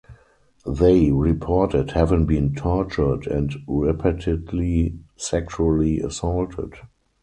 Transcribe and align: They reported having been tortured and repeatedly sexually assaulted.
They 0.65 1.11
reported 1.11 1.91
having 1.91 2.25
been 2.25 2.55
tortured 2.55 3.27
and 3.27 3.53
repeatedly 3.67 4.95
sexually 5.15 5.99
assaulted. 5.99 6.73